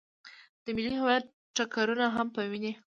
د 0.63 0.65
ملي 0.75 0.91
هویت 1.01 1.25
ټکرونه 1.55 2.05
هم 2.15 2.27
په 2.35 2.41
ويني. 2.51 2.73